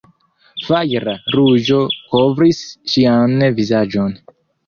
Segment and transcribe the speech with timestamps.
[0.67, 1.81] Fajra ruĝo
[2.15, 2.63] kovris
[2.93, 4.19] ŝian vizaĝon.